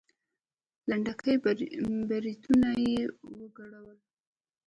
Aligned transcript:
لنډکي 0.89 1.33
برېتونه 2.09 2.69
يې 2.85 2.97
وګرول. 3.39 3.97